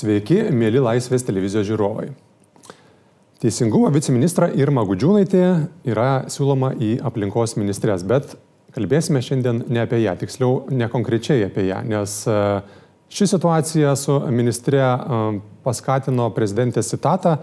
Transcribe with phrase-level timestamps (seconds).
[0.00, 2.06] Sveiki, mėly Laisvės televizijos žiūrovai.
[3.40, 5.42] Teisingumo viceministra Irma Gudžiūnaitė
[5.88, 8.32] yra siūloma į aplinkos ministrės, bet
[8.72, 12.36] kalbėsime šiandien ne apie ją, tiksliau ne konkrečiai apie ją, nes e,
[13.12, 15.20] ši situacija su ministre e,
[15.66, 17.36] paskatino prezidentės citatą,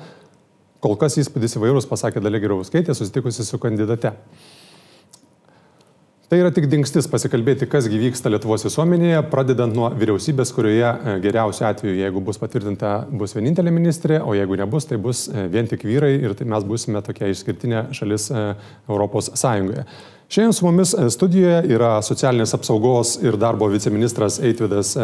[0.82, 4.16] kol kas įspūdis įvairūs, pasakė Dalė Girauskaitė, susitikusi su kandidate.
[6.28, 11.64] Tai yra tik dingstis pasikalbėti, kas gyvyksta Lietuvos visuomenėje, pradedant nuo vyriausybės, kurioje e, geriausiu
[11.70, 15.86] atveju, jeigu bus patvirtinta, bus vienintelė ministrė, o jeigu nebus, tai bus e, vien tik
[15.88, 18.44] vyrai ir tai mes busime tokia išskirtinė šalis e,
[18.90, 19.88] Europos Sąjungoje.
[20.28, 24.98] Šiandien su mumis studijoje yra socialinės apsaugos ir darbo viceministras Eitvidas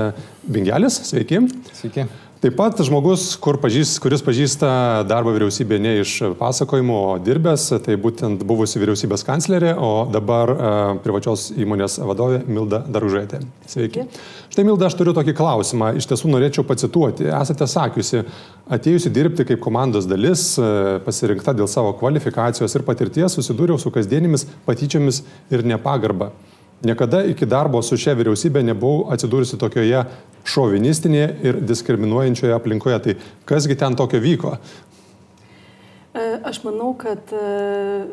[0.44, 1.00] Bingelis.
[1.08, 1.40] Sveiki.
[1.72, 2.10] Sveiki.
[2.44, 4.68] Taip pat žmogus, pažįst, kuris pažįsta
[5.08, 10.68] darbą vyriausybėje ne iš pasakojimo, o dirbęs, tai būtent buvusi vyriausybės kanclerė, o dabar uh,
[11.06, 13.40] privačios įmonės vadovė Milda Daružėtė.
[13.72, 14.04] Sveiki.
[14.52, 17.32] Štai Milda, aš turiu tokį klausimą, iš tiesų norėčiau pacituoti.
[17.32, 18.26] Esate sakiusi,
[18.68, 24.50] atėjusi dirbti kaip komandos dalis, uh, pasirinkta dėl savo kvalifikacijos ir patirties, susidūriau su kasdienėmis
[24.68, 26.34] patyčiomis ir nepagarba.
[26.84, 30.02] Niekada iki darbo su šia vyriausybė nebuvau atsidūrusi tokioje
[30.44, 32.98] šovinistinėje ir diskriminuojančioje aplinkoje.
[33.06, 33.14] Tai
[33.48, 34.58] kasgi ten tokio vyko?
[36.14, 38.04] E, aš manau, kad e,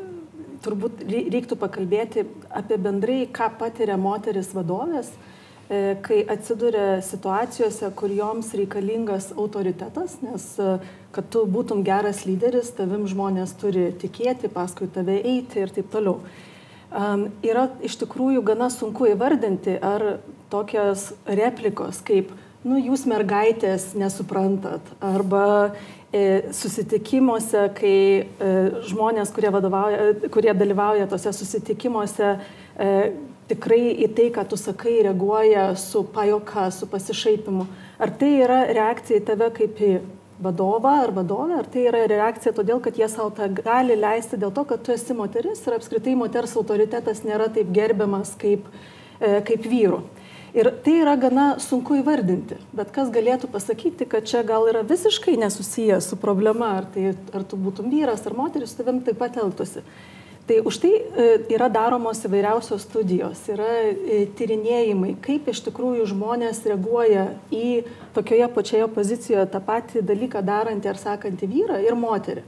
[0.62, 5.10] turbūt reiktų pakalbėti apie bendrai, ką patiria moteris vadovės,
[5.66, 10.46] e, kai atsiduria situacijose, kur joms reikalingas autoritetas, nes
[11.10, 16.20] kad tu būtum geras lyderis, tavim žmonės turi tikėti, paskui tave eiti ir taip toliau
[16.91, 22.33] yra iš tikrųjų gana sunku įvardinti, ar tokios replikos kaip,
[22.66, 25.72] nu, jūs mergaitės nesuprantat, arba
[26.12, 28.52] e, susitikimuose, kai e,
[28.91, 29.52] žmonės, kurie,
[30.34, 32.34] kurie dalyvauja tose susitikimuose,
[32.77, 32.94] e,
[33.50, 37.66] tikrai į tai, ką tu sakai, reaguoja su pajoka, su pasišaipimu.
[38.00, 39.94] Ar tai yra reakcija į tave kaip į
[40.42, 44.52] vadovą ar vadovę, ar tai yra reakcija todėl, kad jie savo tą gali leisti dėl
[44.56, 48.67] to, kad tu esi moteris ir apskritai moters autoritetas nėra taip gerbiamas kaip,
[49.20, 50.01] e, kaip vyrų.
[50.51, 55.36] Ir tai yra gana sunku įvardinti, bet kas galėtų pasakyti, kad čia gal yra visiškai
[55.39, 59.84] nesusijęs su problema, ar, tai, ar tu būtum vyras ar moteris, tavim taip pat elgtųsi.
[60.50, 61.24] Tai už tai e,
[61.55, 67.84] yra daromos įvairiausios studijos, yra e, tyrinėjimai, kaip iš tikrųjų žmonės reaguoja į
[68.16, 72.42] tokioje pačioje pozicijoje tą patį dalyką darantį ar sakantį vyrą ir moterį.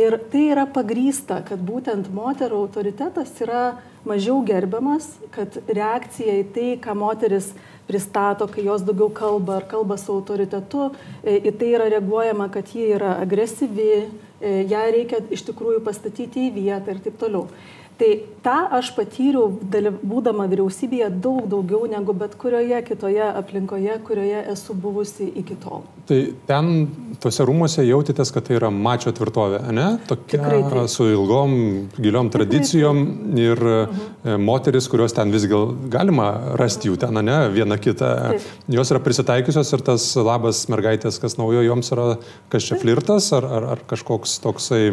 [0.00, 6.70] Ir tai yra pagrysta, kad būtent moterų autoritetas yra mažiau gerbiamas, kad reakcija į tai,
[6.80, 7.52] ką moteris
[7.86, 10.90] pristato, kai jos daugiau kalba ar kalba su autoritetu,
[11.22, 14.06] e, į tai yra reaguojama, kad ji yra agresyvi,
[14.40, 17.46] E, ją reikia iš tikrųjų pastatyti į vietą ir taip toliau.
[17.96, 18.10] Tai
[18.44, 19.46] tą aš patyriau,
[20.04, 25.86] būdama vyriausybėje, daug daugiau negu bet kurioje kitoje aplinkoje, kurioje esu buvusi iki tol.
[26.06, 26.68] Tai ten,
[27.22, 29.86] tuose rūmose jautėtės, kad tai yra mačio tvirtovė, ne?
[30.06, 31.56] Tokia su ilgom,
[31.96, 33.46] giliom tradicijom Tikrai.
[33.46, 34.44] ir mhm.
[34.44, 36.28] moteris, kurios ten vis gal galima
[36.60, 37.38] rasti jų ten, ne?
[37.56, 38.12] Viena kitą.
[38.36, 38.50] Taip.
[38.76, 42.10] Jos yra prisitaikiusios ir tas labas mergaitės, kas naujo joms yra,
[42.52, 44.84] kas čia flirtas ar, ar, ar kažkoks toksai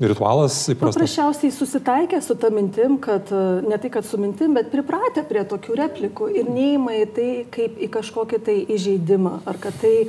[0.00, 0.98] ritualas įprastas?
[0.98, 5.42] Paprasčiausiai susitaikė su tą mintim, kad e, ne tai, kad su mintim, bet pripratę prie
[5.48, 10.08] tokių replikų ir neįma į tai kaip į kažkokį tai įžeidimą, ar kad, tai,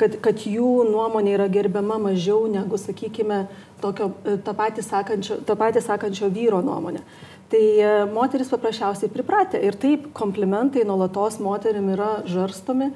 [0.00, 3.46] kad, kad jų nuomonė yra gerbiama mažiau negu, sakykime,
[3.80, 7.04] tokio, e, tą, patį sakančio, tą patį sakančio vyro nuomonė.
[7.50, 12.92] Tai e, moteris paprasčiausiai pripratę ir taip komplimentai nuolatos moterim yra žarstomi,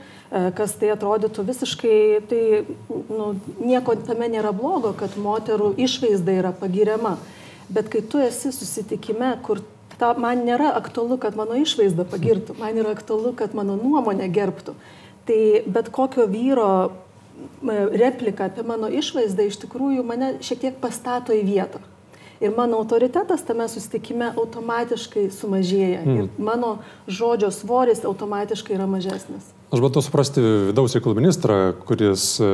[0.55, 1.97] kas tai atrodytų visiškai,
[2.31, 2.43] tai
[2.91, 7.17] nu, nieko tame nėra blogo, kad moterų išvaizda yra pagiriama.
[7.69, 9.63] Bet kai tu esi susitikime, kur
[9.99, 14.77] ta, man nėra aktualu, kad mano išvaizda pagirtų, man yra aktualu, kad mano nuomonė gerbtų.
[15.25, 15.41] Tai
[15.73, 16.69] bet kokio vyro
[17.97, 21.81] replika apie mano išvaizdą iš tikrųjų mane šiek tiek pastato į vietą
[22.41, 26.17] ir mano autoritetas tame susitikime automatiškai sumažėja mm.
[26.17, 29.54] ir mano žodžio svoris automatiškai yra mažesnis.
[29.73, 31.55] Aš bandau suprasti vidaus reikalų ministrą,
[31.89, 32.49] kuris e,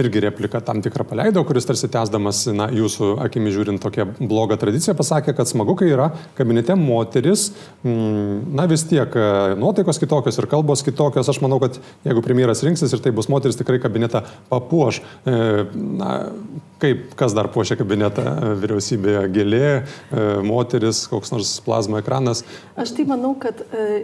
[0.00, 4.96] irgi repliką tam tikrą paleido, kuris tarsi tęsdamas, na, jūsų akimi žiūrint tokią blogą tradiciją,
[4.98, 7.50] pasakė, kad smagu, kai yra kabinete moteris,
[7.84, 9.26] mm, na vis tiek e,
[9.60, 11.28] nuotaikos kitokios ir kalbos kitokios.
[11.30, 11.76] Aš manau, kad
[12.08, 15.02] jeigu premjeras rinksis ir tai bus moteris, tikrai kabinetą papuoš.
[15.28, 15.36] E,
[16.00, 16.10] na,
[16.82, 19.22] kaip, kas dar puošia kabinetą vyriausybėje?
[19.34, 19.68] Gėlė,
[20.44, 22.42] moteris, koks nors plazma ekranas.
[22.80, 23.62] Aš tai manau, kad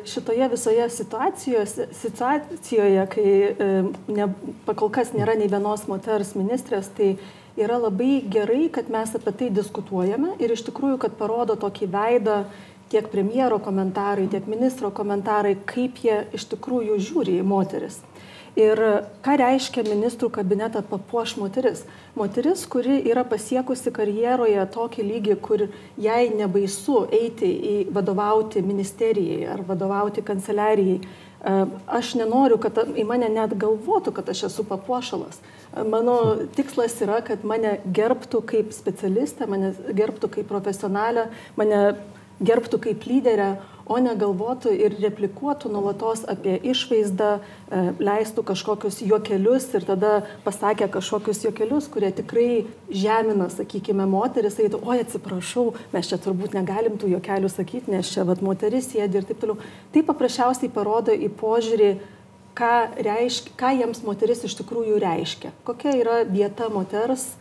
[0.09, 1.67] šitoje visoje situacijoje
[2.11, 3.69] situacijoje, kai e,
[4.13, 4.31] ne,
[4.67, 7.15] pakol kas nėra nei vienos moters ministrės, tai
[7.61, 12.43] yra labai gerai, kad mes apie tai diskutuojame ir iš tikrųjų, kad parodo tokį veidą
[12.91, 18.01] tiek premjero komentarai, tiek ministro komentarai, kaip jie iš tikrųjų žiūri į moteris.
[18.59, 18.81] Ir
[19.23, 21.85] ką reiškia ministrų kabinetą papuoš moteris?
[22.19, 29.63] Moteris, kuri yra pasiekusi karjeroje tokį lygį, kur jai nebaisu eiti į vadovauti ministerijai ar
[29.69, 30.99] vadovauti kanceliarijai.
[31.41, 35.41] E, aš nenoriu, kad į mane net galvotų, kad aš esu papuošalas.
[35.41, 36.17] E, mano
[36.57, 41.81] tikslas yra, kad mane gerbtų kaip specialistą, mane gerbtų kaip profesionalę, mane
[42.45, 43.55] gerbtų kaip lyderę,
[43.91, 50.13] o ne galvotų ir replikuotų nuolatos apie išvaizdą, e, leistų kažkokius juokelius ir tada
[50.45, 57.01] pasakė kažkokius juokelius, kurie tikrai žemina, sakykime, moteris, eitų, oi atsiprašau, mes čia turbūt negalim
[57.01, 59.59] tų juokelių sakyti, nes čia vat moteris sėdi ir taip toliau.
[59.91, 61.93] Tai paprasčiausiai parodo į požiūrį,
[62.55, 67.33] ką, reiškia, ką jiems moteris iš tikrųjų reiškia, kokia yra vieta moters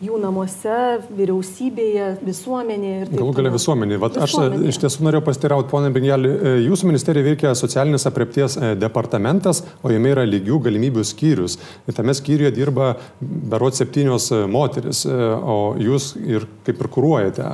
[0.00, 0.76] jų namuose,
[1.12, 4.00] vyriausybėje, visuomenėje Galų galia visuomenėje.
[4.00, 4.62] Vat visuomenėje.
[4.64, 9.62] Aš iš tiesų norėjau pastirauti, ponė Bengelį, e, jūsų ministerija veikia socialinės apriepties e, departamentas,
[9.84, 11.58] o jame yra lygių galimybių skyrius.
[11.84, 17.48] Ir tame skyriuje dirba berot septynios e, moteris, o jūs ir kaip ir kūruojate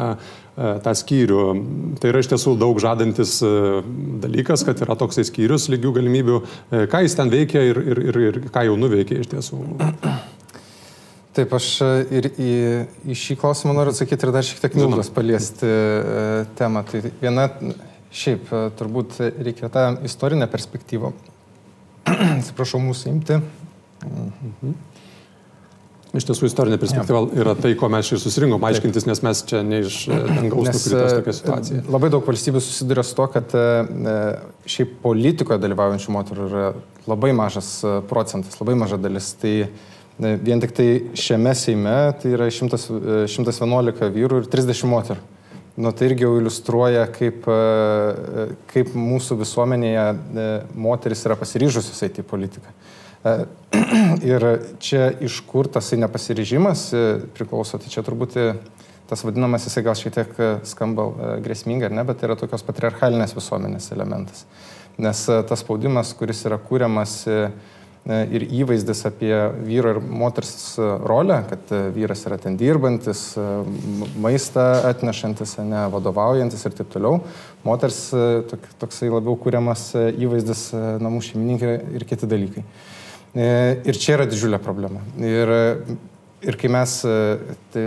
[0.57, 1.41] tą skyrių.
[2.01, 3.35] Tai yra iš tiesų daug žadantis
[4.23, 6.39] dalykas, kad yra toksai skyrius lygių galimybių.
[6.93, 9.61] Ką jis ten veikia ir, ir, ir, ir ką jau nuveikė iš tiesų.
[11.37, 12.53] Taip, aš e, ir į,
[13.13, 16.81] į šį klausimą noriu atsakyti ir dar šiek tiek Mildos paliesti e, temą.
[16.89, 17.45] Tai viena,
[18.09, 21.11] šiaip, e, turbūt reikia tą istorinę perspektyvą.
[22.39, 23.37] Atsiprašau, mūsų imti.
[24.07, 24.77] Mhm.
[26.17, 27.41] Iš tiesų, istorinė perspektyva ja.
[27.43, 31.35] yra tai, ko mes čia susirinkom aiškintis, nes mes čia ne iš dangaus nukritos tokia
[31.37, 31.83] situacija.
[31.93, 33.53] Labai daug valstybių susiduria su to, kad
[34.73, 36.71] šiaip politikoje dalyvaujančių moterų yra
[37.11, 37.69] labai mažas
[38.09, 39.35] procentas, labai maža dalis.
[39.43, 39.53] Tai
[40.17, 42.79] Vien tik tai šiame Seime tai yra 100,
[43.29, 45.25] 111 vyrų ir 30 moterų.
[45.77, 52.25] Nu, tai irgi jau iliustruoja, kaip, e, kaip mūsų visuomenėje e, moteris yra pasiryžusios eiti
[52.25, 52.73] į politiką.
[52.73, 53.35] E,
[54.33, 54.47] ir
[54.81, 56.87] čia iš kur tas nepasiryžimas
[57.37, 58.39] priklauso, tai čia turbūt
[59.07, 63.37] tas vadinamas, jisai gal šiek tiek skamba grėsmingai, ar ne, bet tai yra tokios patriarchalinės
[63.37, 64.47] visuomenės elementas.
[64.97, 67.51] Nes tas spaudimas, kuris yra kūriamas E,
[68.07, 69.35] ir įvaizdis apie
[69.67, 73.47] vyro ir moters rolę, kad e, vyras yra ten dirbantis, e,
[74.23, 77.21] maistą atnešantis, ne vadovaujantis ir taip toliau.
[77.67, 77.99] Moters
[78.79, 80.69] toksai labiau kūriamas įvaizdis
[81.03, 82.63] namų šeimininkai ir kiti dalykai.
[83.37, 85.03] Ir čia yra didžiulė problema.
[85.19, 85.51] Ir,
[86.47, 86.95] ir kai mes,
[87.75, 87.83] tai,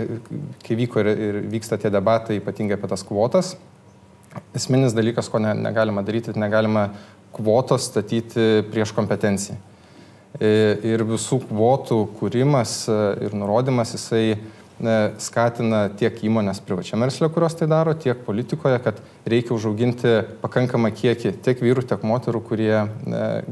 [0.66, 3.54] kai vyko ir, ir vyksta tie debatai, ypatingai apie tas kvotas,
[4.54, 6.90] esminis dalykas, ko ne, negalima daryti, negalima
[7.34, 9.56] kvotos statyti prieš kompetenciją.
[10.38, 14.24] E, ir visų kvotų kūrimas e, ir nurodymas jisai
[15.20, 20.12] skatina tiek įmonės privačiam versle, kurios tai daro, tiek politikoje, kad reikia užauginti
[20.42, 22.74] pakankamą kiekį tiek vyrų, tiek moterų, kurie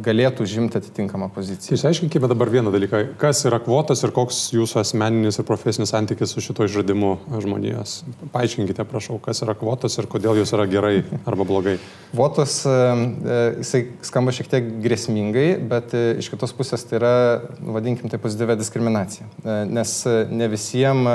[0.04, 1.78] galėtų žimti atitinkamą poziciją.
[1.78, 3.02] Išaiškinkime dabar vieną dalyką.
[3.20, 8.02] Kas yra kvotas ir koks jūsų asmeninis ir profesinis santykis su šito išradimu žmonijos?
[8.34, 11.76] Paaiškinkite, prašau, kas yra kvotas ir kodėl jos yra gerai arba blogai.
[12.12, 17.14] Kvotos, jisai skamba šiek tiek grėsmingai, bet e, iš kitos pusės tai yra,
[17.60, 19.28] vadinkim, tai pozityvę diskriminaciją.
[19.68, 19.94] Nes
[20.32, 21.08] ne visiems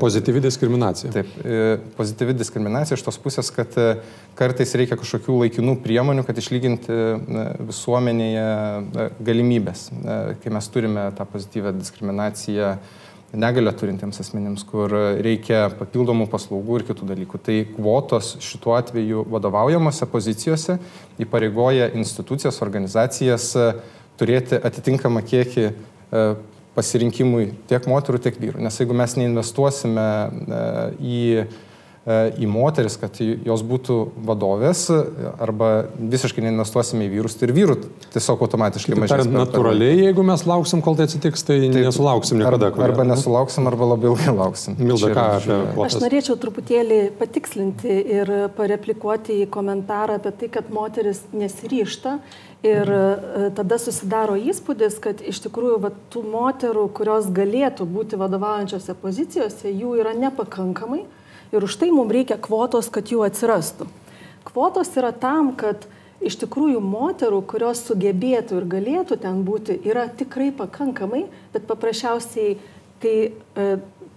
[0.00, 1.12] Pozityvi diskriminacija.
[1.12, 3.83] Taip, e, pozityvi diskriminacija iš tos pusės, kad e,
[4.38, 8.44] kartais reikia kažkokių laikinų priemonių, kad išlyginti e, visuomenėje
[9.24, 9.88] galimybės.
[10.42, 12.76] Kai mes turime tą pozityvę diskriminaciją
[13.34, 14.92] negalę turintiems asmenims, kur
[15.24, 17.40] reikia papildomų paslaugų ir kitų dalykų.
[17.42, 20.78] Tai kvotos šituo atveju vadovaujamose pozicijose
[21.22, 23.50] įpareigoja institucijas, organizacijas
[24.18, 25.70] turėti atitinkamą kiekį
[26.74, 28.62] pasirinkimui tiek moterų, tiek vyrų.
[28.64, 30.60] Nes jeigu mes neinvestuosime e,
[30.98, 31.46] į, e,
[32.04, 33.94] į moteris, kad jos būtų
[34.28, 34.82] vadovės,
[35.40, 37.76] arba visiškai neinvestuosime į vyrus, tai ir vyrų
[38.12, 39.24] tiesiog automatiškai mažės.
[39.24, 42.68] Per, natūraliai, jeigu mes lauksim, kol tai atsitiks, tai Taip, nesulauksim niekada.
[42.68, 44.76] Arba, arba nesulauksim, arba labai ilgai lauksim.
[44.84, 51.24] Milda, ką apie Aš norėčiau truputėlį patikslinti ir pareplikuoti į komentarą apie tai, kad moteris
[51.32, 52.18] nesiryšta
[52.64, 53.00] Ir e,
[53.52, 59.98] tada susidaro įspūdis, kad iš tikrųjų va, tų moterų, kurios galėtų būti vadovaujančiose pozicijose, jų
[60.00, 61.02] yra nepakankamai
[61.54, 63.88] ir už tai mums reikia kvotos, kad jų atsirastų.
[64.44, 65.86] Kvotos yra tam, kad
[66.24, 72.56] iš tikrųjų moterų, kurios sugebėtų ir galėtų ten būti, yra tikrai pakankamai, bet paprasčiausiai
[73.02, 73.66] tai e,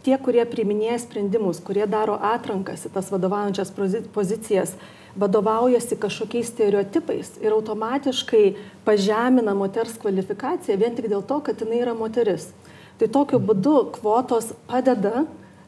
[0.05, 3.73] tie, kurie priiminėja sprendimus, kurie daro atrankas į tas vadovaujančias
[4.15, 4.75] pozicijas,
[5.17, 8.45] vadovaujasi kažkokiais stereotipais ir automatiškai
[8.85, 12.51] pažemina moters kvalifikaciją vien tik dėl to, kad jinai yra moteris.
[12.97, 15.25] Tai tokiu būdu kvotos padeda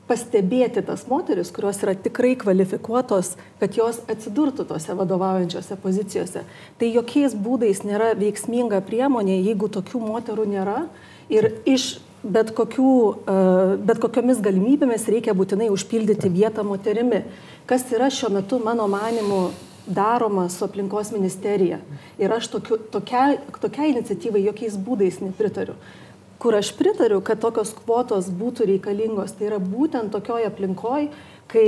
[0.10, 6.44] pastebėti tas moteris, kurios yra tikrai kvalifikuotos, kad jos atsidurtų tose vadovaujančiose pozicijose.
[6.82, 10.82] Tai jokiais būdais nėra veiksminga priemonė, jeigu tokių moterų nėra.
[11.30, 13.38] Ir iš bet, kokių, e,
[13.86, 17.24] bet kokiomis galimybėmis reikia būtinai užpildyti vietą moterimi,
[17.70, 19.50] kas yra šiuo metu, mano manimu,
[19.90, 21.80] daroma su aplinkos ministerija.
[22.22, 25.78] Ir aš tokiu, tokia, tokia iniciatyvai jokiais būdais nepritariu
[26.40, 31.10] kur aš pritariu, kad tokios kvotos būtų reikalingos, tai yra būtent tokioj aplinkoj,
[31.52, 31.68] kai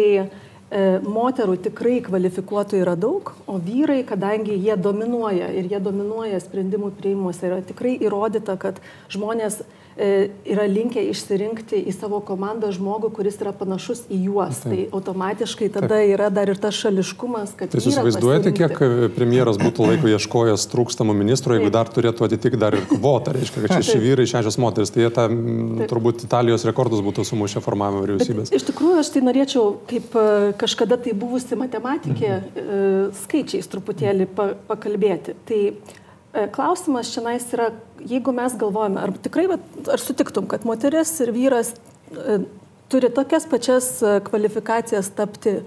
[1.03, 7.43] moterų tikrai kvalifikuotų yra daug, o vyrai, kadangi jie dominuoja ir jie dominuoja sprendimų prieimuose,
[7.49, 8.79] yra tikrai įrodyta, kad
[9.11, 9.61] žmonės
[9.97, 14.61] E, yra linkę išsirinkti į savo komandą žmogų, kuris yra panašus į juos.
[14.63, 14.71] Taip.
[14.71, 16.13] Tai automatiškai tada Taip.
[16.13, 17.73] yra dar ir tas šališkumas, kad...
[17.73, 18.77] Tai jūs įsivaizduojate, kiek
[19.17, 23.75] premjeras būtų laiko ieškojęs trūkstamų ministrų, jeigu dar turėtų atitikti dar ir kvotą, reiškia, kad
[23.81, 25.27] šeši vyrai, šešios moteris, tai jie tą
[25.91, 28.47] turbūt Italijos rekordus būtų sumušę formavimo vyriausybės.
[28.47, 30.25] Bet iš tikrųjų aš tai norėčiau, kaip e,
[30.61, 33.17] kažkada tai buvusi matematikė, mhm.
[33.23, 34.29] skaičiais truputėlį
[34.69, 35.35] pakalbėti.
[35.49, 35.61] Tai
[36.33, 37.69] E, klausimas čia yra,
[38.07, 39.49] jeigu mes galvojame, ar tikrai,
[39.91, 42.37] ar sutiktum, kad moteris ir vyras e,
[42.91, 45.59] turi tokias pačias e, kvalifikacijas tapti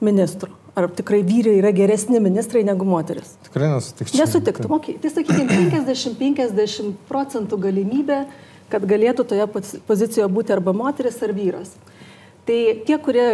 [0.00, 0.52] ministru?
[0.78, 3.34] Ar tikrai vyrai yra geresni ministrai negu moteris?
[3.48, 4.22] Tikrai nesutikčiau.
[4.22, 4.94] Nesutiktum, okay.
[5.02, 8.22] tai sakykime 50-50 procentų galimybė,
[8.72, 9.48] kad galėtų toje
[9.90, 11.74] pozicijoje būti arba moteris, ar vyras.
[12.42, 13.26] Tai tie, kurie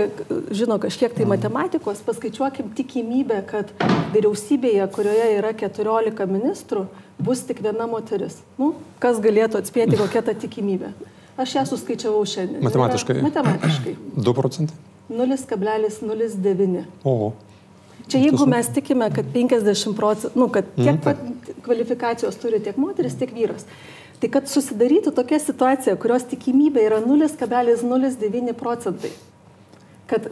[0.52, 3.70] žino kažkiek tai matematikos, paskaičiuokim tikimybę, kad
[4.12, 6.84] vyriausybėje, kurioje yra 14 ministrų,
[7.16, 8.36] bus tik viena moteris.
[8.60, 10.92] Nu, kas galėtų atspėti, kokia ta tikimybė?
[11.40, 12.60] Aš ją suskaičiavau šiandien.
[12.66, 13.16] Matematiškai.
[13.16, 13.96] Yra, matematiškai.
[14.18, 14.76] 2 procentai.
[15.08, 16.84] 0,09.
[17.08, 17.32] O.
[18.08, 23.16] Čia jeigu mes tikime, kad 50 procentų, nu, kad tiek mm, kvalifikacijos turi tiek moteris,
[23.20, 23.64] tiek vyras.
[24.18, 29.12] Tai kad susidarytų tokia situacija, kurios tikimybė yra 0,09 procentai,
[30.10, 30.26] kad,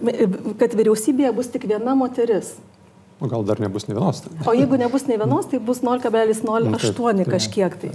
[0.59, 2.57] kad vyriausybėje bus tik viena moteris.
[3.23, 4.25] O gal dar nebus ne vienos?
[4.25, 4.33] Tai.
[4.50, 7.93] O jeigu nebus ne vienos, tai bus 0,08 nu, kažkiek tai.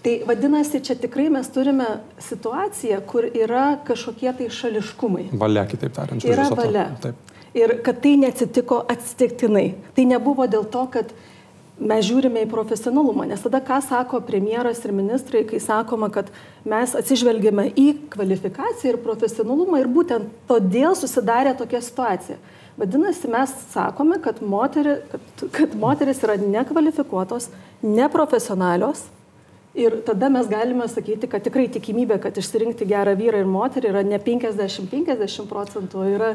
[0.00, 1.88] Tai vadinasi, čia tikrai mes turime
[2.24, 5.26] situaciją, kur yra kažkokie tai šališkumai.
[5.40, 6.24] Valia, kitaip tariant.
[6.24, 6.86] Yra valia.
[7.02, 7.34] Taip.
[7.56, 9.66] Ir kad tai neatsitiko atsitiktinai.
[9.96, 11.12] Tai nebuvo dėl to, kad
[11.80, 16.28] mes žiūrime į profesionalumą, nes tada ką sako premjeras ir ministrai, kai sakoma, kad
[16.68, 22.36] mes atsižvelgiame į kvalifikaciją ir profesionalumą ir būtent todėl susidarė tokia situacija.
[22.80, 27.50] Vadinasi, mes sakome, kad, moteri, kad, kad moteris yra nekvalifikuotos,
[27.84, 29.08] neprofesionalios
[29.74, 34.04] ir tada mes galime sakyti, kad tikrai tikimybė, kad išsirinkti gerą vyrą ir moterį yra
[34.06, 36.32] ne 50-50 procentų, yra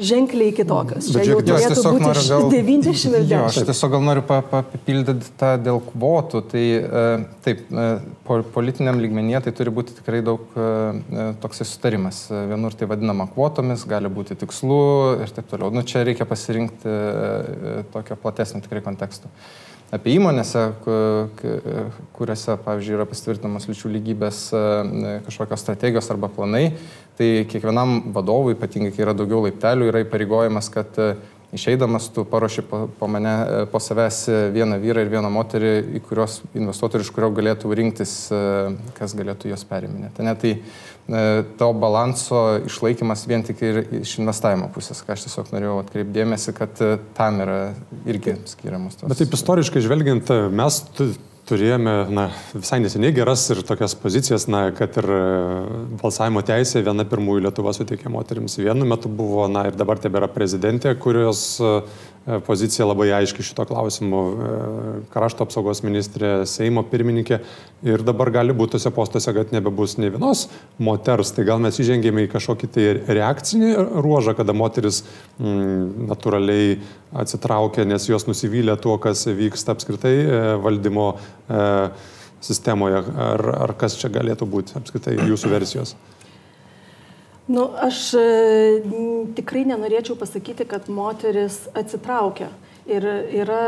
[0.00, 1.08] ženkliai kitokios.
[1.12, 3.44] Čia jau turėtų būti gal, 90 ir 10.
[3.48, 6.42] Aš tiesiog gal noriu papildyti tą dėl kvotų.
[6.52, 7.04] Tai e,
[7.46, 12.24] taip, e, politiniam lygmenyje tai turi būti tikrai daug e, toks sutarimas.
[12.30, 14.80] Vienur tai vadinama kvotomis, gali būti tikslu
[15.24, 15.72] ir taip toliau.
[15.74, 16.98] Nu, čia reikia pasirinkti
[17.94, 19.32] tokio platesnio tikrai konteksto
[19.94, 20.62] apie įmonėse,
[22.16, 24.40] kuriuose, pavyzdžiui, yra pasitvirtinamos lyčių lygybės
[25.28, 26.70] kažkokios strategijos arba planai,
[27.16, 31.14] tai kiekvienam vadovui, ypatingai kai yra daugiau laiptelių, yra įpareigojimas, kad e,
[31.54, 35.72] išeidamas tu paruoši po, po mane, e, po savęs e, vieną vyrą ir vieną moterį,
[35.98, 38.16] į kurios investuotojų, iš kurio galėtų rinktis,
[38.96, 40.26] kas galėtų juos periminėti.
[40.26, 40.54] Ne, tai
[41.60, 46.82] to balanso išlaikymas vien tik ir iš investavimo pusės, ką aš tiesiog norėjau atkreipdėmėsi, kad
[47.14, 47.60] tam yra
[48.10, 49.06] irgi skiriamas tos.
[49.12, 50.82] Bet taip istoriškai žvelgiant, mes
[51.46, 55.20] turėjome na, visai neseniai geras ir tokias pozicijas, na, kad ir e,
[56.02, 58.58] balsavimo teisė viena pirmųjų Lietuva suteikė moteriams.
[58.58, 61.80] Vienu metu buvo, na ir dabar tebėra prezidentė, kurios E,
[62.46, 64.20] pozicija labai aiški šito klausimu.
[64.26, 64.54] E,
[65.12, 67.38] krašto apsaugos ministrė, Seimo pirmininkė
[67.86, 70.46] ir dabar gali būti tose postuose, kad nebebus ne vienos
[70.82, 71.30] moters.
[71.36, 73.70] Tai gal mes įžengėme į kažkokį tai reakcinį
[74.02, 75.04] ruožą, kada moteris
[75.38, 76.80] mm, natūraliai
[77.22, 81.62] atsitraukia, nes jos nusivylė tuo, kas vyksta apskritai e, valdymo e,
[82.42, 83.06] sistemoje.
[83.30, 85.94] Ar, ar kas čia galėtų būti apskritai jūsų versijos?
[87.46, 88.22] Nu, aš e,
[89.38, 92.50] tikrai nenorėčiau pasakyti, kad moteris atsitraukia.
[92.86, 93.02] Ir
[93.34, 93.60] yra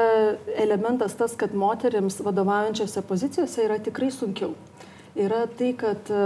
[0.62, 4.52] elementas tas, kad moteriams vadovaujančiose pozicijose yra tikrai sunkiau
[5.19, 6.23] yra tai, kad e,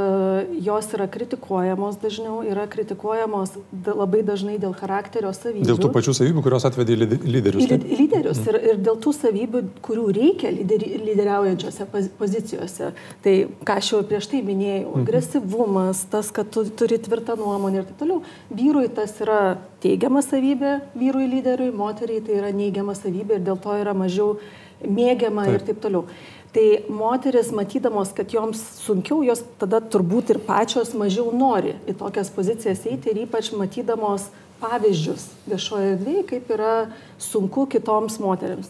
[0.61, 3.55] jos yra kritikuojamos dažniau, yra kritikuojamos
[3.87, 5.67] labai dažnai dėl charakterio savybių.
[5.69, 7.67] Dėl tų pačių savybių, kurios atvedė lyderius.
[7.71, 7.87] Taip?
[7.89, 8.49] Lyderius mm.
[8.51, 11.89] ir, ir dėl tų savybių, kurių reikia lyderi, lyderiaujančiose
[12.21, 12.93] pozicijose.
[13.25, 13.37] Tai,
[13.69, 15.07] ką aš jau prieš tai minėjau, mm.
[15.07, 18.21] agresyvumas, tas, kad tu turi tvirtą nuomonę ir taip toliau.
[18.53, 19.41] Vyrui tas yra
[19.83, 24.37] teigiama savybė, vyrui lyderiui, moteriai tai yra neigiama savybė ir dėl to yra mažiau
[24.83, 25.59] mėgiama taip.
[25.59, 26.07] ir taip toliau.
[26.53, 32.29] Tai moteris, matydamos, kad joms sunkiau, jos tada turbūt ir pačios mažiau nori į tokias
[32.35, 34.29] pozicijas eiti ir ypač matydamos
[34.61, 36.73] pavyzdžius viešoje erdvėje, kaip yra
[37.17, 38.69] sunku kitoms moteriams.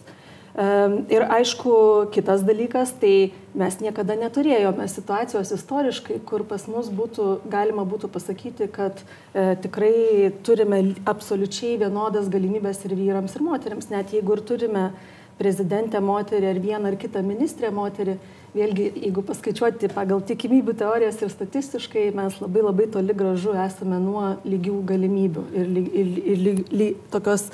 [1.09, 1.73] Ir aišku,
[2.13, 8.67] kitas dalykas, tai mes niekada neturėjome situacijos istoriškai, kur pas mus būtų, galima būtų pasakyti,
[8.69, 14.85] kad e, tikrai turime absoliučiai vienodas galimybės ir vyrams, ir moteriams, net jeigu ir turime
[15.39, 18.17] prezidentę moterį ar vieną ar kitą ministrę moterį,
[18.53, 24.35] vėlgi, jeigu paskaičiuoti pagal tikimybių teorijas ir statistiškai, mes labai labai toli gražu esame nuo
[24.45, 27.49] lygių galimybių ir, ir, ir, ir, tokios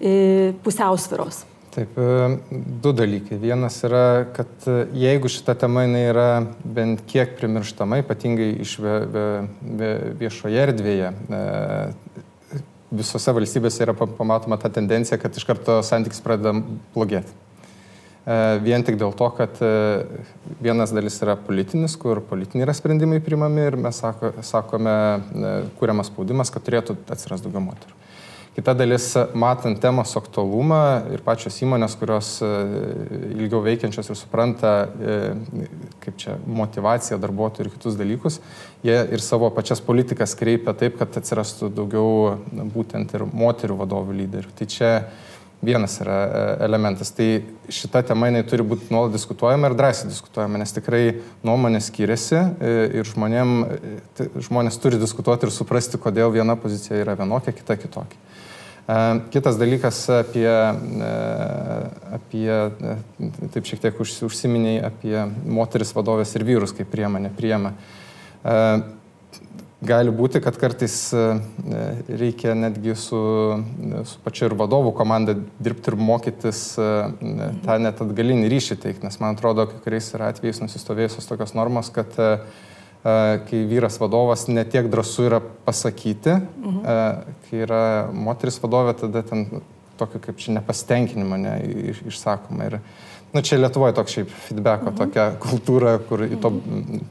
[0.00, 1.44] e, pusiausviros.
[1.74, 2.38] Taip, e,
[2.82, 3.36] du dalykai.
[3.42, 6.30] Vienas yra, kad e, jeigu šita tema yra
[6.64, 8.96] bent kiek primirštama, ypatingai iš vie,
[9.78, 9.92] vie,
[10.24, 11.12] viešoje erdvėje,
[12.90, 16.54] visose valstybėse yra pamatoma ta tendencija, kad iš karto santykis pradeda
[16.94, 17.34] blogėti.
[18.28, 19.70] E, vien tik dėl to, kad e,
[20.60, 26.10] vienas dalis yra politinis, kur politiniai yra sprendimai primami ir mes sako, sakome, e, kuriamas
[26.12, 27.96] spaudimas, kad turėtų atsirasti daugiau moterų.
[28.58, 30.80] Kita dalis, matant temos aktualumą
[31.14, 32.48] ir pačios įmonės, kurios e,
[33.36, 35.18] ilgiau veikiančios ir supranta, e,
[36.02, 38.40] kaip čia motivacija darbuotojų ir kitus dalykus,
[38.82, 42.34] jie ir savo pačias politikas kreipia taip, kad atsirastų daugiau
[42.74, 44.50] būtent ir moterių vadovų lyderių.
[44.58, 44.90] Tai čia
[45.64, 47.10] vienas yra e, elementas.
[47.16, 47.28] Tai
[47.72, 51.02] šita tema jinai turi būti nuolat diskutuojama ir drąsiai diskutuojama, nes tikrai
[51.46, 52.44] nuomonės skiriasi
[53.00, 53.54] ir žmonėm,
[54.48, 58.28] žmonės turi diskutuoti ir suprasti, kodėl viena pozicija yra vienokia, kita kitokia.
[58.88, 61.08] E, kitas dalykas apie, e,
[62.16, 62.94] apie e,
[63.52, 67.74] taip šiek tiek užsiminiai, apie moteris vadovės ir vyrus kaip priemonė priema.
[69.78, 70.96] Gali būti, kad kartais
[72.10, 73.18] reikia netgi su,
[74.10, 79.38] su pačia ir vadovų komanda dirbti ir mokytis tą net atgalinį ryšį teikti, nes man
[79.38, 82.10] atrodo, kai kuriais yra atvejais nusistovėjusios tokios normos, kad
[83.04, 86.80] kai vyras vadovas netiek drąsų yra pasakyti, mhm.
[87.46, 89.46] kai yra moteris vadovė, tada ten
[89.98, 91.54] tokio kaip čia nepasitenkinimo ne,
[92.10, 92.66] išsakoma.
[92.70, 92.80] Ir,
[93.32, 94.96] Nu, čia Lietuvoje toks šiaip feedbacko, mhm.
[94.96, 96.50] tokia kultūra, kur į to,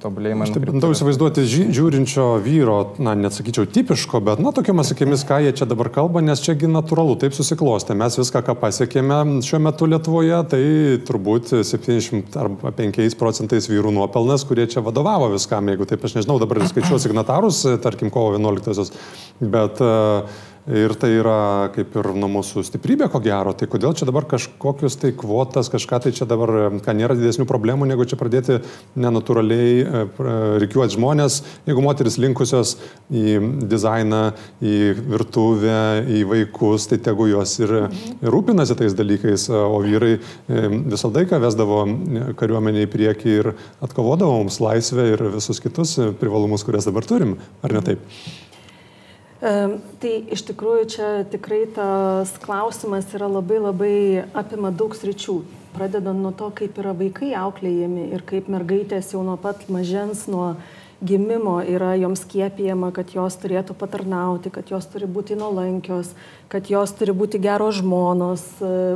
[0.01, 0.47] tobulėjimą.
[0.47, 5.53] Aš taip bandau įsivaizduoti žiūrinčio vyro, na, nesakyčiau tipiško, bet, na, tokiamis akimis, ką jie
[5.59, 7.93] čia dabar kalba, nes čiagi natūralu, taip susiklostė.
[8.01, 10.63] Mes viską, ką pasiekėme šiuo metu Lietuvoje, tai
[11.05, 16.41] turbūt 70 arba 5 procentais vyrų nuopelnas, kurie čia vadovavo viskam, jeigu taip aš nežinau,
[16.41, 18.95] dabar skaičiuoju signatarus, tarkim, kovo 11-osios,
[19.53, 20.25] bet uh,
[20.67, 23.53] Ir tai yra kaip ir nuo mūsų stiprybė, ko gero.
[23.55, 26.51] Tai kodėl čia dabar kažkokius tai kvotas, kažką tai čia dabar,
[26.83, 28.57] ką nėra didesnių problemų, negu čia pradėti
[28.99, 30.01] nenatūraliai e,
[30.65, 31.37] reikiuoti žmonės,
[31.69, 32.73] jeigu moteris linkusios
[33.07, 33.37] į
[33.71, 34.19] dizainą,
[34.59, 34.75] į
[35.13, 37.71] virtuvę, į vaikus, tai tegu jos ir,
[38.19, 41.85] ir rūpinasi tais dalykais, o vyrai e, visą laiką vesdavo
[42.35, 43.53] kariuomenį į priekį ir
[43.87, 48.03] atkovodavo mums laisvę ir visus kitus privalumus, kurias dabar turim, ar ne taip?
[49.41, 53.97] Tai iš tikrųjų čia tikrai tas klausimas yra labai labai
[54.33, 55.37] apima daug sričių.
[55.77, 60.55] Pradedant nuo to, kaip yra vaikai auklėjami ir kaip mergaitės jau nuo pat mažens, nuo
[61.05, 66.15] gimimo yra joms skiepijama, kad jos turėtų patarnauti, kad jos turi būti nuolankios,
[66.49, 68.47] kad jos turi būti geros žmonos,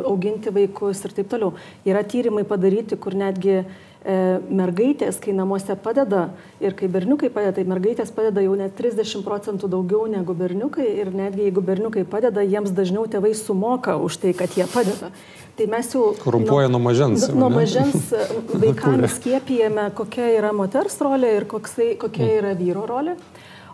[0.10, 1.54] auginti vaikus ir taip toliau.
[1.86, 3.62] Yra tyrimai padaryti, kur netgi
[4.01, 6.31] mergaitės, kai namuose padeda
[6.63, 11.11] ir kai berniukai padeda, tai mergaitės padeda jau net 30 procentų daugiau negu berniukai ir
[11.13, 15.11] netgi jeigu berniukai padeda, jiems dažniau tėvai sumoka už tai, kad jie padeda.
[15.57, 16.07] Tai mes jau...
[16.17, 17.27] Korumpuoja nuo mažens.
[17.29, 18.09] Nuo mažens
[18.63, 23.19] vaikams skiepijame, kokia yra moters rolė ir koksai, kokia yra vyro rolė.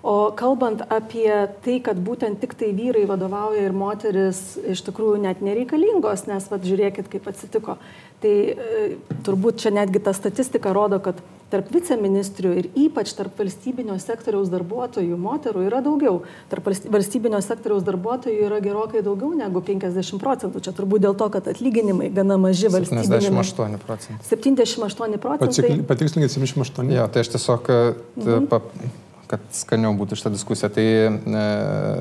[0.08, 1.32] O kalbant apie
[1.66, 6.64] tai, kad būtent tik tai vyrai vadovauja ir moteris iš tikrųjų net nereikalingos, nes vad
[6.64, 7.76] žiūrėkit, kaip atsitiko.
[8.24, 8.86] Tai e,
[9.26, 11.20] turbūt čia netgi ta statistika rodo, kad
[11.52, 16.20] tarp viceministrių ir ypač tarp valstybinio sektoriaus darbuotojų moterų yra daugiau.
[16.52, 20.64] Tarp valstybinio sektoriaus darbuotojų yra gerokai daugiau negu 50 procentų.
[20.66, 23.30] Čia turbūt dėl to, kad atlyginimai gana maži valstybėje.
[23.30, 24.28] 78 procentai.
[24.34, 25.76] 78 procentai.
[25.88, 26.96] Patikslinkit 78.
[26.98, 27.84] Jo, tai aš tiesiog e,
[28.18, 29.06] mhm.
[29.28, 30.70] Kad skaniau būtų šitą diskusiją.
[30.74, 31.44] Tai e,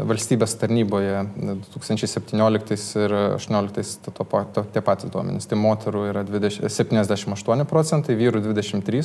[0.08, 5.48] valstybės tarnyboje 2017 ir 2018 to, to, tie patys duomenys.
[5.50, 9.04] Tai moterų yra 20, 78 procentai, vyrų 23.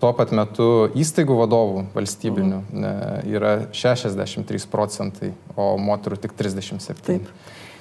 [0.00, 2.90] Tuo pat metu įstaigų vadovų valstybinių mhm.
[2.90, 7.04] e, yra 63 procentai, o moterų tik 37.
[7.06, 7.32] Taip.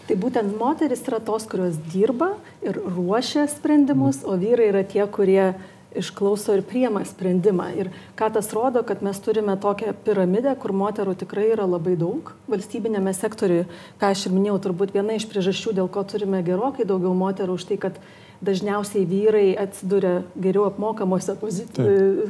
[0.09, 2.31] Tai būtent moteris yra tos, kurios dirba
[2.65, 5.51] ir ruošia sprendimus, o vyrai yra tie, kurie
[5.95, 7.69] išklauso ir priema sprendimą.
[7.79, 12.33] Ir ką tas rodo, kad mes turime tokią piramidę, kur moterų tikrai yra labai daug
[12.51, 13.65] valstybinėme sektoriuje.
[14.01, 17.69] Ką aš ir minėjau, turbūt viena iš priežasčių, dėl ko turime gerokai daugiau moterų, už
[17.71, 17.99] tai, kad
[18.45, 21.35] dažniausiai vyrai atsiduria geriau apmokamose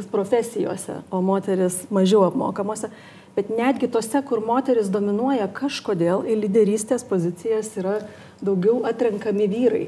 [0.10, 2.90] profesijose, o moteris mažiau apmokamose.
[3.36, 8.00] Bet netgi tose, kur moteris dominuoja, kažkodėl į lyderystės pozicijas yra
[8.42, 9.86] daugiau atrenkami vyrai.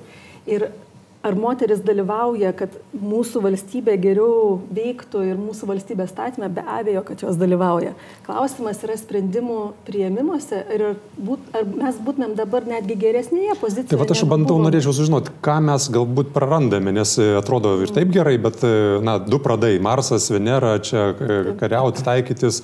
[0.47, 0.69] Ir
[1.21, 7.21] ar moteris dalyvauja, kad mūsų valstybė geriau veiktų ir mūsų valstybės statymė, be abejo, kad
[7.21, 7.93] jos dalyvauja.
[8.25, 10.85] Klausimas yra sprendimų prieimimuose ir
[11.21, 13.93] būt, ar mes būtumėm dabar netgi geresnėje pozicijoje.
[13.93, 14.65] Taip, aš bandau, buvom.
[14.65, 19.19] norėčiau sužinoti, ką mes galbūt prarandame, nes e, atrodo ir taip gerai, bet, e, na,
[19.21, 22.63] du pradai- Marsas, Venera, čia e, kariauti, taikytis,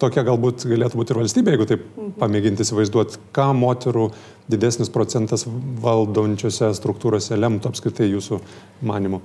[0.00, 2.12] tokia galbūt galėtų būti ir valstybė, jeigu taip mhm.
[2.22, 4.10] pamėginti įsivaizduoti, ką moterų
[4.50, 5.46] didesnis procentas
[5.82, 8.40] valdančiose struktūrose lemtų apskritai jūsų
[8.86, 9.22] manimu?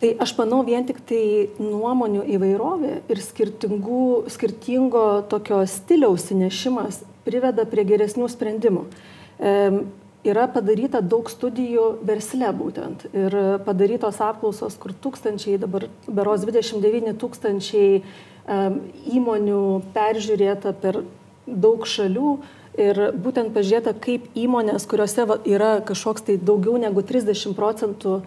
[0.00, 1.24] Tai aš manau, vien tik tai
[1.56, 3.20] nuomonių įvairovė ir
[4.28, 8.82] skirtingo tokio stiliaus įnešimas priveda prie geresnių sprendimų.
[9.38, 9.54] E,
[10.28, 18.00] yra padaryta daug studijų versle būtent ir padarytos apklausos, kur tūkstančiai, dabar beros 29 tūkstančiai
[18.00, 18.02] e,
[19.14, 19.62] įmonių
[19.96, 21.02] peržiūrėta per
[21.46, 22.38] daug šalių
[22.74, 28.22] Ir būtent pažiūrėta, kaip įmonės, kuriuose yra kažkoks tai daugiau negu 30 procentų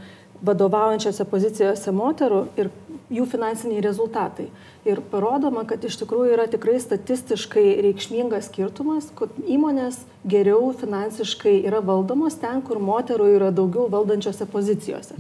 [0.48, 2.70] vadovaujančiose pozicijose moterų ir
[3.12, 4.48] jų finansiniai rezultatai.
[4.88, 11.82] Ir parodoma, kad iš tikrųjų yra tikrai statistiškai reikšmingas skirtumas, kad įmonės geriau finansiškai yra
[11.84, 15.18] valdomos ten, kur moterų yra daugiau valdančiose pozicijose.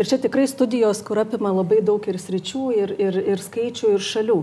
[0.00, 4.04] Ir čia tikrai studijos, kur apima labai daug ir sričių, ir, ir, ir skaičių, ir
[4.04, 4.38] šalių.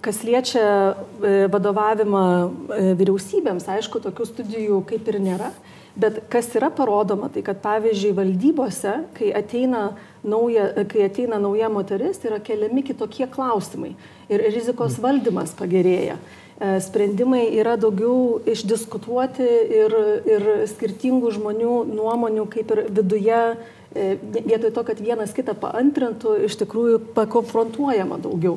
[0.00, 5.50] Kas liečia e, vadovavimą e, vyriausybėms, aišku, tokių studijų kaip ir nėra,
[5.98, 9.90] bet kas yra parodoma, tai kad pavyzdžiui valdybose, kai ateina
[10.24, 13.92] nauja, kai ateina nauja moteris, yra keliami kitokie klausimai
[14.32, 16.16] ir rizikos valdymas pagerėja.
[16.16, 19.50] E, sprendimai yra daugiau išdiskutuoti
[19.82, 19.98] ir,
[20.32, 23.44] ir skirtingų žmonių nuomonių kaip ir viduje
[23.92, 28.56] vietoj to, kad vienas kitą paantrintų, iš tikrųjų pakonfrontuojama daugiau.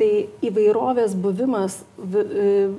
[0.00, 0.10] Tai
[0.48, 2.70] įvairovės buvimas e,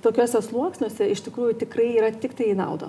[0.00, 2.88] tokiuose sluoksniuose iš tikrųjų tikrai yra tik tai į naudą.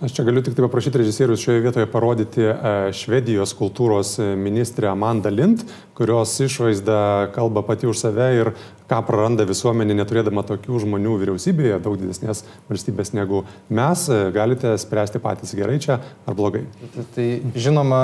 [0.00, 2.54] Aš čia galiu tik tai paprašyti režisierius šioje vietoje parodyti e,
[2.96, 8.50] Švedijos kultūros ministrę Amanda Lind, kurios išvaizda kalba pati už save ir
[8.88, 15.20] ką praranda visuomenė neturėdama tokių žmonių vyriausybėje, daug didesnės valstybės negu mes, e, galite spręsti
[15.20, 16.64] patys gerai čia ar blogai.
[17.12, 18.00] Tai žinoma,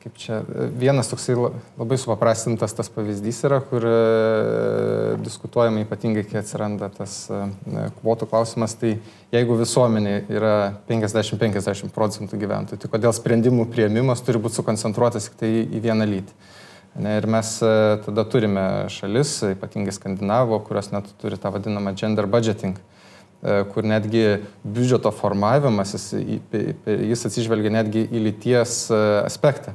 [0.00, 0.40] kaip čia,
[0.78, 3.96] vienas toksai labai supaprastintas tas pavyzdys yra, kur e,
[5.20, 7.40] diskutuojama ypatingai, kai atsiranda tas e,
[8.00, 8.94] kvotų klausimas, tai
[9.34, 10.54] jeigu visuomenė yra
[10.88, 16.38] 50-50 procentų gyventojų, tai kodėl sprendimų prieimimas turi būti sukoncentruotas tik tai į vieną lytį.
[17.00, 17.74] Ne, ir mes e,
[18.06, 22.80] tada turime šalis, ypatingai Skandinavo, kurios net turi tą vadinamą gender budgeting
[23.72, 26.10] kur netgi biudžeto formavimas, jis,
[26.84, 29.72] jis atsižvelgia netgi į lyties aspektą.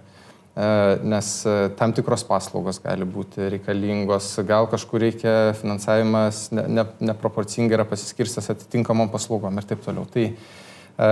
[0.56, 6.86] E, nes e, tam tikros paslaugos gali būti reikalingos, gal kažkur reikia finansavimas ne, ne,
[7.10, 10.08] neproporcingai yra pasiskirstęs atitinkamom paslaugom ir taip toliau.
[10.13, 11.10] Tai e,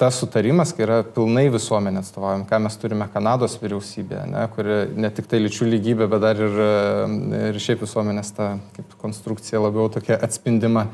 [0.00, 5.10] tas sutarimas, kai yra pilnai visuomenė atstovaujam, ką mes turime Kanados vyriausybėje, ne, kuri ne
[5.18, 6.56] tik tai lyčių lygybė, bet dar ir,
[7.50, 10.86] ir šiaip visuomenės ta kaip konstrukcija labiau tokia atspindima.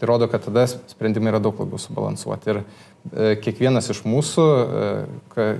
[0.00, 2.54] Tai rodo, kad tada sprendimai yra daug labiau subalansuoti.
[2.54, 4.46] Ir e, kiekvienas iš mūsų,
[5.36, 5.50] e,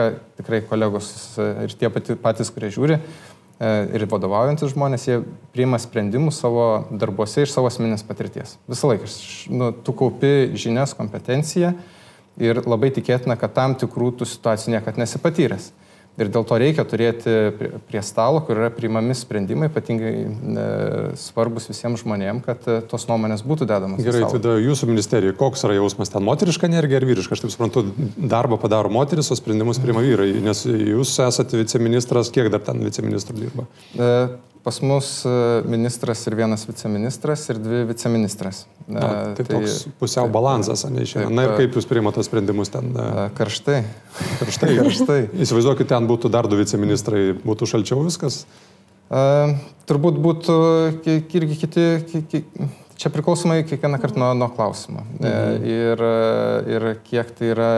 [0.00, 0.08] ką
[0.40, 3.02] tikrai kolegos ir tie patys, kurie žiūri e,
[3.98, 5.18] ir vadovaujantis žmonės, jie
[5.54, 8.56] priima sprendimus savo darbuose iš savo asmeninės patirties.
[8.70, 9.10] Visą laiką,
[9.52, 11.74] nu, tu kaupi žinias, kompetenciją
[12.40, 15.70] ir labai tikėtina, kad tam tikrų tų situacijų niekad nesipatyręs.
[16.20, 17.34] Ir dėl to reikia turėti
[17.88, 20.64] prie stalo, kur yra priimami sprendimai, ypatingai e,
[21.20, 24.02] svarbus visiems žmonėms, kad e, tos nuomonės būtų dedamos.
[24.04, 27.38] Gerai, tada jūsų ministerija, koks yra jausmas ten, moteriška energija ar vyriška?
[27.38, 27.86] Aš taip suprantu,
[28.20, 33.40] darbą padaro moteris, o sprendimus priima vyrai, nes jūs esate viceministras, kiek dar ten viceministrų
[33.40, 33.68] dirba?
[33.96, 34.12] E,
[34.64, 35.30] Pas mus e,
[35.64, 38.66] ministras ir vienas viceministras ir dvi viceministras.
[38.84, 41.30] Na, e, tai, tai toks pusiau balansas, ne išėjo.
[41.32, 42.90] Na ir kaip jūs priimate sprendimus ten?
[42.92, 43.28] E?
[43.38, 43.78] Karštai.
[44.42, 44.74] Karštai.
[44.82, 45.20] Karštai.
[45.46, 48.42] Įsivaizduokit, ten būtų dar du viceministrai, būtų šalčiau viskas?
[49.10, 49.56] Uh,
[49.90, 50.60] turbūt būtų
[51.08, 52.44] irgi kiti, kiti,
[53.00, 55.00] Čia priklausomai kiekvieną kartą nuo, nuo klausimo.
[55.16, 55.62] Mhm.
[55.64, 56.02] Ir,
[56.68, 57.70] ir kiek tai yra...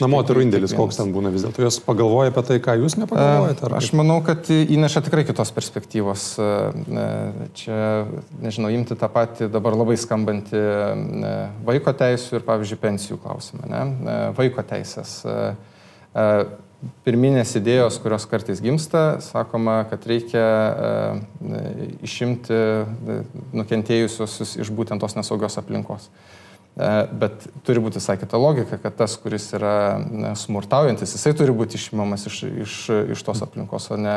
[0.00, 1.62] Na, moterų indėlis, koks ten būna vis dėlto.
[1.62, 3.70] Jos pagalvoja apie tai, ką jūs nepagalvojate?
[3.78, 6.26] Aš manau, kad įneša tikrai kitos perspektyvos.
[7.60, 7.80] Čia,
[8.42, 10.62] nežinau, imti tą patį dabar labai skambantį
[11.66, 13.70] vaiko teisų ir, pavyzdžiui, pensijų klausimą.
[13.70, 13.82] Ne?
[14.38, 15.20] Vaiko teisės
[17.06, 20.44] pirminės idėjos, kurios kartais gimsta, sakoma, kad reikia
[22.04, 22.58] išimti
[23.56, 26.10] nukentėjusius iš būtent tos nesaugios aplinkos.
[26.76, 29.96] Bet turi būti visai kita logika, kad tas, kuris yra
[30.36, 32.74] smurtaujantis, jisai turi būti išimamas iš, iš,
[33.14, 34.16] iš tos aplinkos, o ne,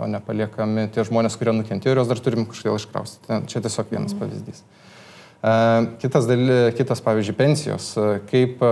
[0.00, 3.42] o ne paliekami tie žmonės, kurie nukentėjo ir juos dar turim kažkodėl iškraustyti.
[3.52, 4.64] Čia tiesiog vienas pavyzdys.
[6.00, 7.92] Kitas, daly, kitas pavyzdžiui, pensijos.
[8.32, 8.64] Kaip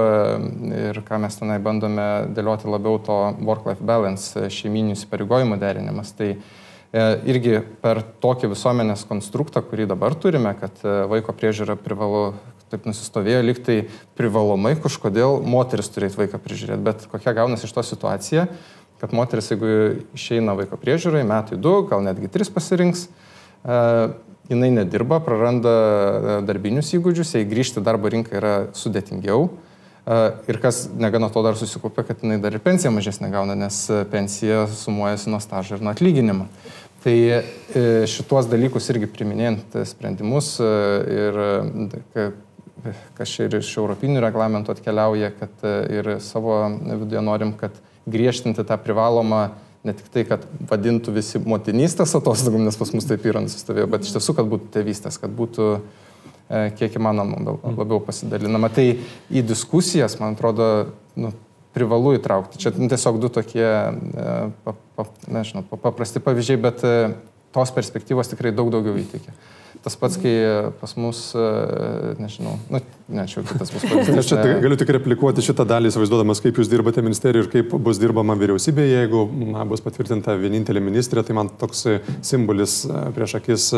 [0.80, 6.16] ir ką mes tenai bandome dėlioti labiau to work-life balance, šeiminių įsipareigojimų derinimas.
[6.16, 6.32] Tai
[7.28, 10.80] irgi per tokį visuomenės konstruktą, kurį dabar turime, kad
[11.12, 12.30] vaiko priežiūra privalu
[12.72, 13.76] taip nusistovėjo, lyg tai
[14.18, 16.86] privalomai kažkodėl moteris turėtų vaiką prižiūrėti.
[16.86, 18.46] Bet kokia gaunasi iš to situacija,
[19.00, 19.68] kad moteris, jeigu
[20.16, 23.06] išeina vaiko priežiūrai, metai du, gal netgi tris pasirinks,
[23.66, 24.16] uh,
[24.48, 29.48] jinai nedirba, praranda e, darbinius įgūdžius, jei grįžti darbo rinką yra sudėtingiau.
[30.06, 33.80] Uh, ir kas negana to dar susikupia, kad jinai dar ir pensiją mažesnė gauna, nes
[34.12, 36.46] pensija sumuojasi nuo stažo ir nuo atlyginimo.
[37.02, 37.16] Tai
[38.10, 41.40] šituos dalykus irgi priminėjant sprendimus ir
[43.16, 48.64] kas čia ir iš europinių reglamentų atkeliauja, kad e, ir savo viduje norim, kad griežtinti
[48.66, 49.48] tą privalomą
[49.86, 54.06] ne tik tai, kad vadintų visi motinystės atostogom, nes pas mus taip yra nusistovėjo, bet
[54.06, 58.70] iš tiesų, kad būtų tėvystės, kad būtų e, kiek įmanoma labiau pasidalinama.
[58.74, 58.86] Tai
[59.30, 60.70] į diskusijas, man atrodo,
[61.18, 61.32] nu,
[61.76, 62.58] privalu įtraukti.
[62.60, 64.36] Čia nu, tiesiog du tokie, e,
[64.66, 66.84] pa, pa, nežinau, paprasti pavyzdžiai, bet
[67.56, 69.32] tos perspektyvos tikrai daug daugiau įteikia.
[69.86, 70.32] Tas pats, kai
[70.80, 71.42] pas mus, e,
[72.18, 74.16] nežinau, nu, ne, čia kitas bus pavyzdys.
[74.18, 74.56] Aš čia ne...
[74.64, 79.04] galiu tik replikuoti šitą dalį, įsivaizduodamas, kaip jūs dirbate ministerijoje ir kaip bus dirbama vyriausybėje.
[79.04, 79.22] Jeigu
[79.52, 81.86] na, bus patvirtinta vienintelė ministrė, tai man toks
[82.26, 83.68] simbolis e, prieš akis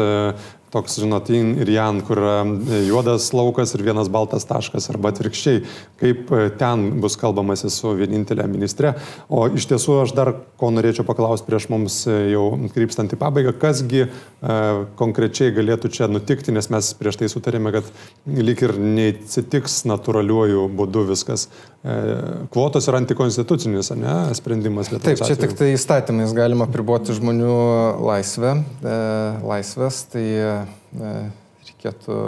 [0.73, 5.63] toks, žinot, in ir jan, kur e, juodas laukas ir vienas baltas taškas, arba atvirkščiai,
[6.01, 8.93] kaip e, ten bus kalbamasi su vienintelė ministre.
[9.33, 13.55] O iš tiesų aš dar ko norėčiau paklausti prieš mums e, jau krypstant į pabaigą,
[13.61, 14.09] kasgi e,
[15.01, 17.89] konkrečiai galėtų čia nutikti, nes mes prieš tai sutarėme, kad
[18.29, 21.49] lik ir neatsitiks natūraliuoju būdu viskas.
[21.83, 21.97] E,
[22.55, 24.93] kvotos yra antikonstitucinis, ne, sprendimas.
[24.93, 25.41] Taip, čia atveju.
[25.43, 27.57] tik tai įstatymais galima priboti žmonių
[28.05, 28.95] laisvę, e,
[29.49, 30.55] laisvės, tai e,
[31.73, 32.21] reikėtų,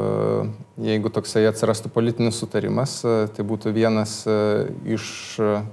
[0.91, 4.21] jeigu toksai atsirastų politinis sutarimas, tai būtų vienas
[4.87, 5.07] iš,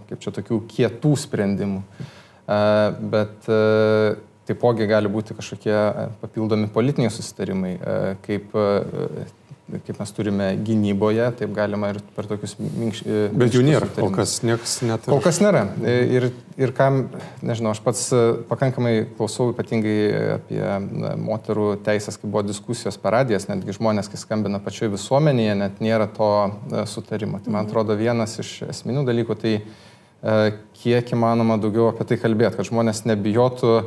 [0.09, 1.83] kaip čia, tokių kietų sprendimų.
[3.11, 3.49] Bet
[4.47, 5.75] taipogi gali būti kažkokie
[6.21, 7.75] papildomi politiniai susitarimai,
[8.25, 8.55] kaip
[9.67, 13.33] kaip mes turime gynyboje, taip galima ir per tokius minkščius.
[13.35, 15.07] Bet jų nėra, kol kas niekas net.
[15.11, 15.65] Kol kas nėra.
[15.83, 17.01] Ir, ir kam,
[17.45, 19.97] nežinau, aš pats e, pakankamai klausau ypatingai
[20.37, 20.61] apie
[21.19, 26.07] moterų teisės, kai buvo diskusijos per radijas, netgi žmonės, kai skambina pačioje visuomenėje, net nėra
[26.15, 27.43] to e, sutarimo.
[27.43, 27.67] Tai man mhm.
[27.67, 30.37] atrodo vienas iš esminių dalykų, tai e,
[30.79, 33.79] kiek įmanoma daugiau apie tai kalbėti, kad žmonės nebijotų,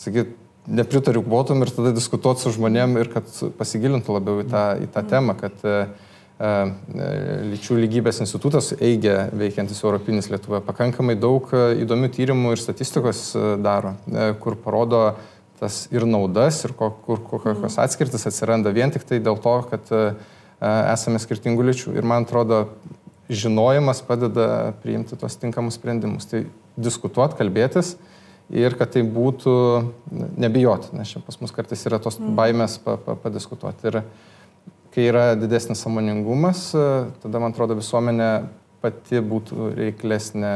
[0.00, 0.34] sakyti,
[0.66, 3.28] nepritariu kvotom ir tada diskutuoti su žmonėm ir kad
[3.58, 5.74] pasigilintų labiau į tą, į tą temą, kad e,
[6.40, 6.52] e
[7.52, 13.44] lyčių lygybės institutas eigia veikiantis Europinis Lietuvoje pakankamai daug e, įdomių tyrimų ir statistikos e,
[13.64, 13.94] daro,
[14.40, 15.04] kur parodo
[15.60, 19.92] tas ir naudas, ir ko, kur kokios atskirtis atsiranda vien tik tai dėl to, kad
[20.64, 21.92] esame skirtingų lyčių.
[21.94, 22.64] Ir man atrodo,
[23.30, 26.26] žinojimas padeda priimti tos tinkamus sprendimus.
[26.28, 26.42] Tai
[26.74, 28.13] diskutuoti, kalbėtis, uh,
[28.52, 29.54] ir kad tai būtų
[30.40, 32.34] nebijoti, nes čia pas mus kartais yra tos mm.
[32.36, 33.88] baimės pa, pa, padiskutuoti.
[33.88, 34.00] Ir
[34.94, 36.68] kai yra didesnis samoningumas,
[37.22, 38.30] tada, man atrodo, visuomenė
[38.84, 40.50] pati būtų reiklesnė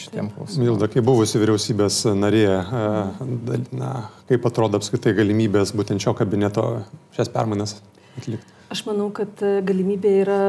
[0.00, 0.64] šitiem klausimam.
[0.64, 3.90] Milda, kaip buvusi vyriausybės narė, e, na,
[4.30, 6.64] kaip atrodo apskritai galimybės būtent šio kabineto
[7.18, 7.76] šias permainas
[8.16, 8.54] atlikti?
[8.72, 10.40] Aš manau, kad galimybė yra,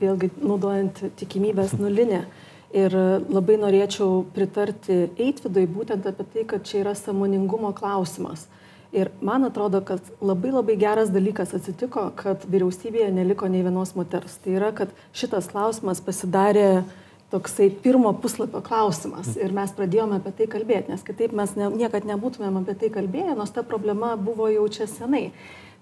[0.00, 2.22] vėlgi naudojant tikimybės nulinė.
[2.22, 2.94] Mm Ir
[3.28, 8.46] labai norėčiau pritarti Eitvidui būtent apie tai, kad čia yra samoningumo klausimas.
[8.92, 14.38] Ir man atrodo, kad labai labai geras dalykas atsitiko, kad vyriausybėje neliko nei vienos moters.
[14.44, 16.84] Tai yra, kad šitas klausimas pasidarė
[17.32, 22.04] toksai pirmo puslapio klausimas ir mes pradėjome apie tai kalbėti, nes kitaip mes ne, niekad
[22.08, 25.30] nebūtumėm apie tai kalbėję, nors ta problema buvo jau čia senai.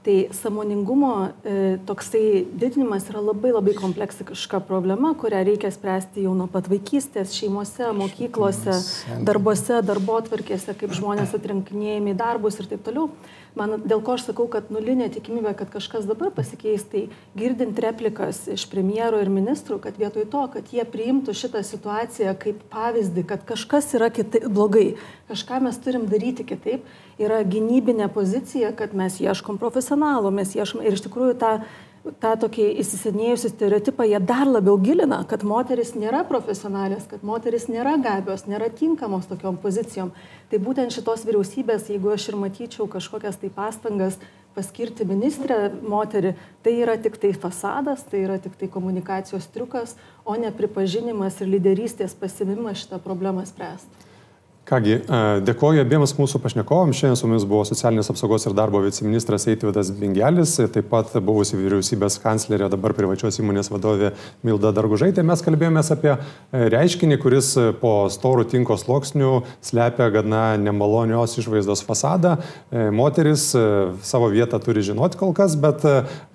[0.00, 6.46] Tai samoningumo e, toksai didinimas yra labai labai kompleksiška problema, kurią reikia spręsti jau nuo
[6.48, 8.78] pat vaikystės, šeimose, mokyklose,
[9.28, 13.10] darbuose, darbo atvarkėse, kaip žmonės atrinkinėjami į darbus ir taip toliau.
[13.58, 17.02] Man dėl ko aš sakau, kad nulinė tikimybė, kad kažkas dabar pasikeis, tai
[17.38, 22.62] girdint replikas iš premjero ir ministrų, kad vietoj to, kad jie priimtų šitą situaciją kaip
[22.70, 24.86] pavyzdį, kad kažkas yra kitai, blogai,
[25.32, 26.86] kažką mes turim daryti kitaip,
[27.18, 31.54] yra gynybinė pozicija, kad mes ieškom profesionalų, mes ieškom ir iš tikrųjų tą
[32.00, 37.96] tą tokį įsisenėjusią stereotipą jie dar labiau gilina, kad moteris nėra profesionalės, kad moteris nėra
[38.00, 40.12] gabios, nėra tinkamos tokiom pozicijom.
[40.50, 44.18] Tai būtent šitos vyriausybės, jeigu aš ir matyčiau kažkokias tai pastangas
[44.56, 46.34] paskirti ministrę moterį,
[46.64, 51.52] tai yra tik tai fasadas, tai yra tik tai komunikacijos triukas, o ne pripažinimas ir
[51.52, 54.09] lyderystės pasimimas šitą problemą spręsti.
[54.70, 55.00] Kągi,
[55.42, 56.94] dėkoju abiems mūsų pašnekovams.
[56.94, 62.20] Šiandien su mumis buvo socialinės apsaugos ir darbo viceministras Eitvidas Bingelis, taip pat buvusi vyriausybės
[62.22, 64.12] kanclerė, dabar privačios įmonės vadovė
[64.46, 65.24] Milda Dargužaitė.
[65.26, 66.14] Mes kalbėjomės apie
[66.54, 67.50] reiškinį, kuris
[67.82, 72.36] po storų tinko sloksnių slepia gana nemalonios išvaizdos fasadą.
[72.94, 73.50] Moteris
[74.06, 75.82] savo vietą turi žinoti kol kas, bet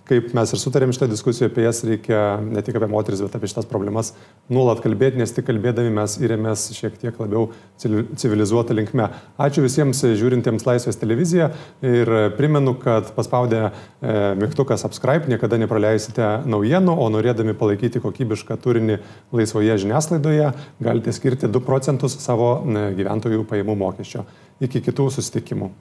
[0.06, 3.50] kaip mes ir sutarėm šitą diskusiją, apie jas reikia ne tik apie moteris, bet apie
[3.50, 4.12] šitas problemas
[4.54, 7.50] nuolat kalbėti, nes tik kalbėdami mes įrėmės šiek tiek labiau
[7.82, 9.08] civilizuotą linkmę.
[9.42, 11.50] Ačiū visiems žiūrintiems Laisvės televiziją
[11.86, 13.72] ir primenu, kad paspaudę e,
[14.42, 19.00] mygtuką subscribe niekada nepraleisite naujienų, o norėdami palaikyti kokybišką turinį
[19.36, 20.54] laisvoje žiniasklaidoje
[20.86, 24.26] galite skirti 2 procentus savo gyventojų pajamų mokesčio.
[24.64, 25.74] Iki kitų susitikimų.